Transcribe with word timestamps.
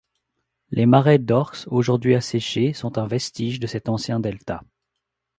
Les 0.71 0.87
marais 0.87 1.19
d'Orx, 1.19 1.67
aujourd'hui 1.67 2.15
asséchés, 2.15 2.73
sont 2.73 2.97
un 2.97 3.05
vestige 3.05 3.59
de 3.59 3.67
cet 3.67 3.87
ancien 3.87 4.19
delta. 4.19 4.63